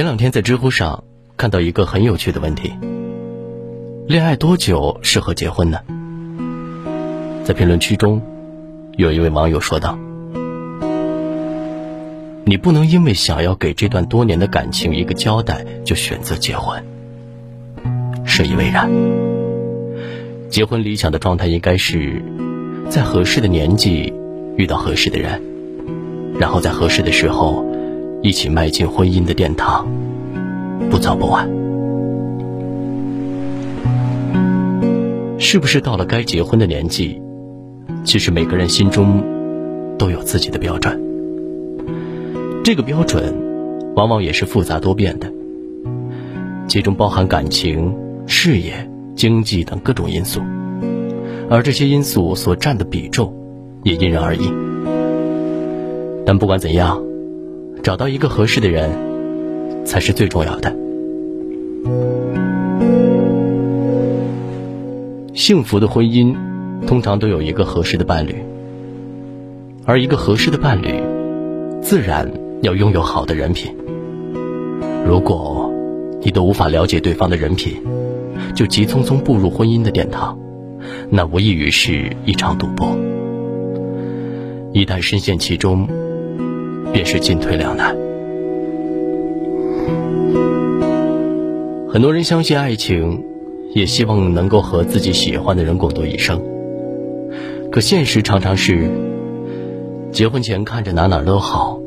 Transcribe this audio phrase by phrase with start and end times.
[0.00, 1.04] 前两天在知乎上
[1.36, 2.72] 看到一个很有趣的问题：
[4.06, 5.78] 恋爱多久适合结婚呢？
[7.44, 8.22] 在评论区中，
[8.96, 9.98] 有一位网友说道
[12.46, 16.82] ：“你不能因为想要给这段多年的感情一个交代，就选择结婚。
[18.24, 18.90] 深以为然。
[20.48, 22.22] 结婚理想的状态应该是
[22.88, 24.14] 在合适的年纪
[24.56, 25.42] 遇到合适的人。”
[26.40, 27.66] 然后在合适的时候，
[28.22, 29.86] 一起迈进婚姻的殿堂，
[30.90, 31.48] 不早不晚。
[35.38, 37.18] 是不是到了该结婚的年纪？
[38.04, 39.24] 其实每个人心中
[39.96, 41.00] 都有自己的标准，
[42.62, 43.34] 这个标准
[43.96, 45.32] 往往也是复杂多变的，
[46.68, 47.94] 其中包含感情、
[48.26, 50.42] 事业、经济等各种因素，
[51.48, 53.34] 而这些因素所占的比重
[53.82, 54.52] 也因人而异。
[56.26, 57.02] 但不管怎样，
[57.82, 58.90] 找到一个合适的人，
[59.86, 60.76] 才是最重要的。
[65.34, 66.36] 幸福的婚姻，
[66.86, 68.34] 通常都有一个合适的伴侣，
[69.86, 71.02] 而一个合适的伴侣，
[71.80, 73.74] 自然要拥有好的人品。
[75.06, 75.72] 如果
[76.20, 77.74] 你都无法了解对方的人品，
[78.54, 80.38] 就急匆匆步入婚姻的殿堂，
[81.08, 82.94] 那无异于是一场赌博。
[84.72, 85.88] 一旦深陷其中，
[86.92, 87.96] 便是进退两难。
[91.88, 93.24] 很多人相信爱情，
[93.74, 96.40] 也希望能够和自己喜欢的人共度一生。
[97.70, 98.88] 可现实常常是，
[100.12, 101.80] 结婚前看着哪哪都好，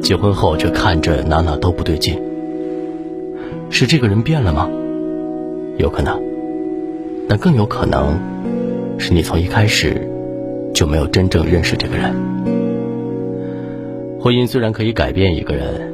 [0.00, 2.20] 结婚后却看着哪哪都不对劲。
[3.70, 4.68] 是这个人变了吗？
[5.78, 6.20] 有可能，
[7.28, 8.18] 但更有可能，
[8.98, 10.08] 是你从一开始
[10.72, 12.14] 就没有真正认识这个人。
[14.24, 15.92] 婚姻虽然可以改变一个人，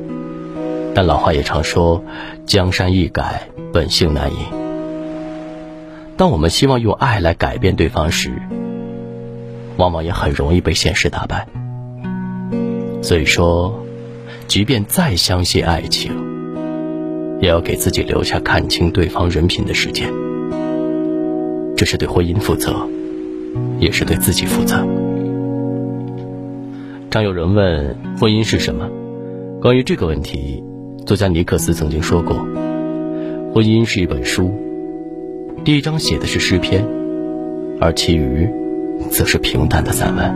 [0.94, 2.04] 但老话也常说
[2.46, 4.36] “江山易改，本性难移”。
[6.16, 8.30] 当我们希望用爱来改变对方时，
[9.78, 11.44] 往往也很容易被现实打败。
[13.02, 13.84] 所以说，
[14.46, 16.12] 即便再相信爱情，
[17.40, 20.08] 也要给自己留下看清对方人品的时间。
[21.76, 22.76] 这是对婚姻负责，
[23.80, 24.86] 也是对自己负责。
[27.10, 28.88] 常有人问婚姻是什么？
[29.60, 30.62] 关于这个问题，
[31.04, 32.36] 作家尼克斯曾经说过
[33.52, 34.52] ：“婚姻是一本书，
[35.64, 36.86] 第一章写的是诗篇，
[37.80, 38.48] 而其余
[39.10, 40.32] 则是平淡的散文。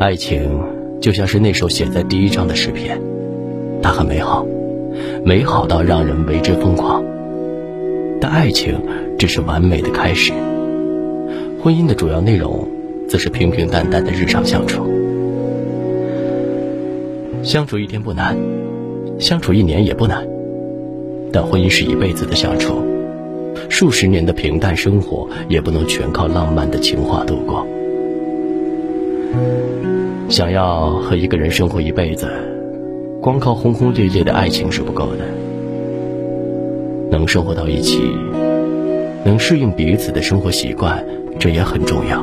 [0.00, 0.58] 爱情
[1.02, 2.98] 就像是那首写在第一章的诗篇，
[3.82, 4.46] 它很美好，
[5.22, 7.04] 美好到让人为之疯狂。
[8.22, 8.80] 但爱情
[9.18, 10.32] 只是完美的开始，
[11.62, 12.66] 婚姻的主要内容。”
[13.08, 14.84] 则是平平淡淡的日常相处，
[17.42, 18.36] 相处一天不难，
[19.18, 20.28] 相处一年也不难，
[21.32, 22.74] 但婚姻是一辈子的相处，
[23.70, 27.66] 数十年的平淡生活也不能全靠浪漫的情话度过。
[30.28, 32.28] 想要和一个人生活一辈子，
[33.22, 35.24] 光靠轰轰烈烈的爱情是不够的，
[37.10, 38.02] 能生活到一起，
[39.24, 41.02] 能适应彼此的生活习惯，
[41.38, 42.22] 这也很重要。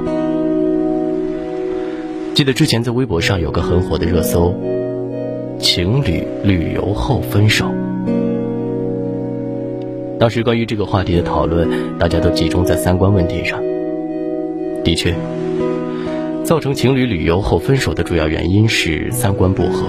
[2.35, 4.53] 记得之前在微博上有个很火的热搜：
[5.57, 7.65] 情侣旅游后分手。
[10.19, 13.63] 当时关于这个话题的讨论，大家都集中在三观问题上。
[14.83, 15.15] 的确，
[16.43, 19.85] 造成情侣旅游后分手的主要原因是三观不合，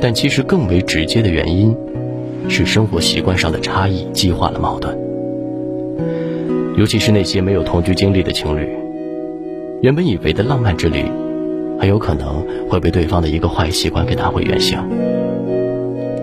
[0.00, 1.76] 但其实更为直接的原因
[2.48, 4.98] 是生活习惯上的差异激化了矛盾。
[6.78, 8.79] 尤其是那些没有同居经历的情侣。
[9.82, 11.02] 原本以为的浪漫之旅，
[11.78, 14.78] 很有可能会被对方的一个坏习惯给打回原形。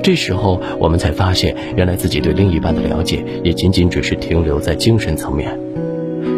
[0.03, 5.57] 这时候，我们才发现，原来自己对另一半的了解也仅仅只是停留在精神层面。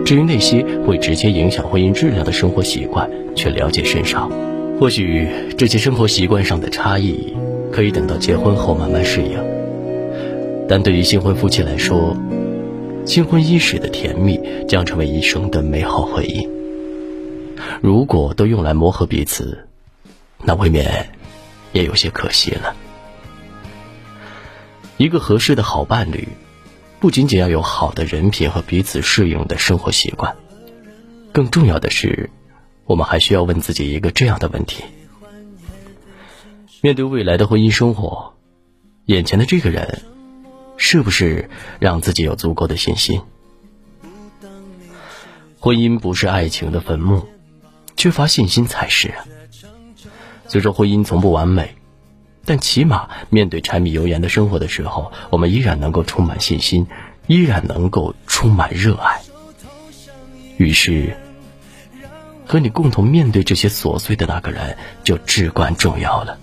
[0.05, 4.31] 至于那些会直接影响婚姻质量的生活习惯，却了解甚少。
[4.79, 5.27] 或许
[5.57, 7.33] 这些生活习惯上的差异，
[7.69, 9.37] 可以等到结婚后慢慢适应。
[10.69, 12.15] 但对于新婚夫妻来说，
[13.03, 14.39] 新婚伊始的甜蜜
[14.69, 16.47] 将成为一生的美好回忆。
[17.81, 19.67] 如果都用来磨合彼此，
[20.43, 21.13] 那未免
[21.71, 22.75] 也有些可惜了。
[24.97, 26.27] 一个合适的好伴侣，
[26.99, 30.35] 不仅仅要有好的人品和彼此适应的生活习惯，
[31.31, 32.29] 更重要的是，
[32.85, 34.83] 我们还需要问自己一个这样的问题：
[36.81, 38.33] 面对未来的婚姻生活，
[39.05, 40.01] 眼前的这个人，
[40.75, 41.49] 是不是
[41.79, 43.21] 让自己有足够的信心？
[45.61, 47.25] 婚姻不是爱情的坟墓。
[47.99, 49.25] 缺乏信心才是啊。
[50.47, 51.75] 虽说婚姻从不完美，
[52.45, 56.87] 但起码面对柴米油盐的生活的时候，我们依然能够充满信心，
[57.27, 59.19] 依然能够充满热爱。
[60.55, 61.17] 于是，
[62.47, 66.39] 和你共同面对这些琐碎的那个人就至关重要了。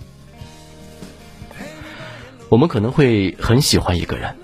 [2.49, 4.35] 我们可能会很喜欢一个人，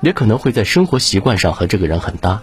[0.00, 2.42] 也可能会在生活习惯上和这个人很搭。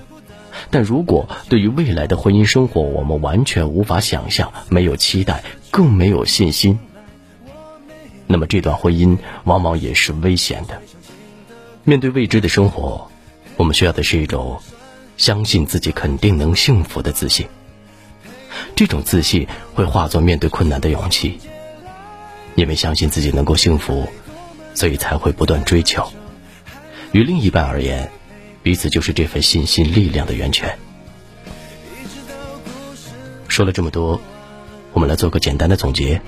[0.70, 6.80] 但如果对于未来的婚姻生活，我们完全无法想象，没有期待，更没有信心，
[8.28, 10.82] 那么这段婚姻往往也是危险的。
[11.84, 13.10] 面对未知的生活，
[13.58, 14.60] 我们需要的是一种
[15.18, 17.48] 相信自己肯定能幸福的自信。
[18.76, 21.40] 这种自信会化作面对困难的勇气，
[22.56, 24.08] 因为相信自己能够幸福，
[24.74, 26.08] 所以才会不断追求。
[27.12, 28.10] 与另一半而言。
[28.64, 30.80] 彼此就是这份信心力量的源泉。
[33.50, 34.20] 说了这么多，
[34.94, 36.20] 我们来做个简单的总结。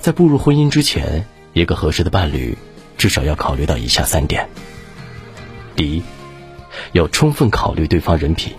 [0.00, 2.56] 在步入婚姻之前，一个合适的伴侣
[2.98, 4.46] 至少要考虑到以下三点：
[5.74, 6.02] 第一，
[6.92, 8.54] 要充分考虑对方人品，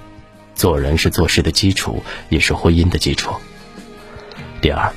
[0.56, 3.32] 做人是做事的基础，也是婚姻的基础；
[4.60, 4.92] 第二，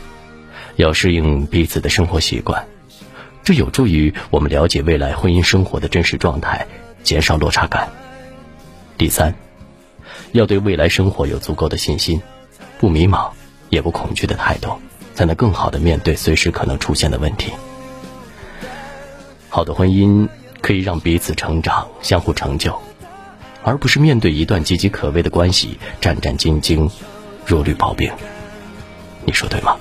[0.76, 2.66] 要适应彼此的生活习惯，
[3.44, 6.66] 这有助于我们了解未来婚姻生活的真实状态。
[7.06, 7.88] 减少落差感。
[8.98, 9.32] 第三，
[10.32, 12.20] 要对未来生活有足够的信心，
[12.80, 13.30] 不迷茫
[13.70, 14.76] 也不恐惧的态度，
[15.14, 17.52] 才能更好的面对随时可能出现的问题。
[19.48, 20.28] 好的婚姻
[20.60, 22.76] 可以让彼此成长，相互成就，
[23.62, 26.90] 而不是面对一段岌岌可危的关系战战兢兢，
[27.46, 28.10] 如履薄冰。
[29.24, 29.76] 你说对吗？